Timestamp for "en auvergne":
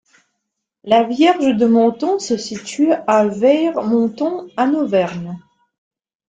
4.57-5.35